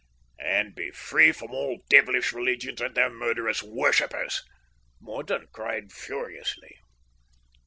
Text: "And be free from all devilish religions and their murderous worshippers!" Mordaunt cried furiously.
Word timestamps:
"And 0.39 0.73
be 0.73 0.89
free 0.89 1.31
from 1.31 1.51
all 1.51 1.83
devilish 1.87 2.33
religions 2.33 2.81
and 2.81 2.95
their 2.95 3.11
murderous 3.11 3.61
worshippers!" 3.61 4.41
Mordaunt 4.99 5.51
cried 5.51 5.91
furiously. 5.93 6.77